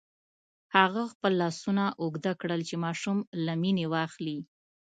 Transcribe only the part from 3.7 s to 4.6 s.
واخلي.